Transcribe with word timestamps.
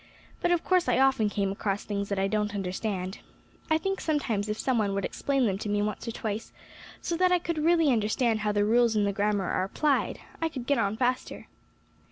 But 0.41 0.49
of 0.51 0.63
course 0.63 0.89
I 0.89 0.97
often 0.97 1.29
come 1.29 1.51
across 1.51 1.83
things 1.83 2.09
that 2.09 2.17
I 2.17 2.27
don't 2.27 2.55
understand. 2.55 3.19
I 3.69 3.77
think 3.77 4.01
sometimes 4.01 4.49
if 4.49 4.57
some 4.57 4.79
one 4.79 4.95
would 4.95 5.05
explain 5.05 5.45
them 5.45 5.59
to 5.59 5.69
me 5.69 5.83
once 5.83 6.07
or 6.07 6.11
twice, 6.11 6.51
so 7.01 7.15
that 7.17 7.31
I 7.31 7.37
could 7.37 7.59
really 7.59 7.91
understand 7.91 8.39
how 8.39 8.51
the 8.51 8.65
rules 8.65 8.95
in 8.95 9.03
the 9.03 9.13
Grammar 9.13 9.51
are 9.51 9.63
applied, 9.63 10.19
I 10.41 10.49
could 10.49 10.65
get 10.65 10.79
on 10.79 10.97
faster." 10.97 11.45